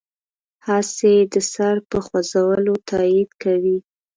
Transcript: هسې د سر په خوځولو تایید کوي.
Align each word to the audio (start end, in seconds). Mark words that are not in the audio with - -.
هسې 0.67 1.13
د 1.33 1.35
سر 1.53 1.75
په 1.89 1.97
خوځولو 2.05 2.73
تایید 2.89 3.29
کوي. 3.43 3.77